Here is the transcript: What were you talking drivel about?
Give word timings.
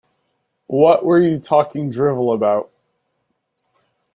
What 0.65 1.05
were 1.05 1.19
you 1.19 1.37
talking 1.37 1.91
drivel 1.91 2.33
about? 2.33 2.71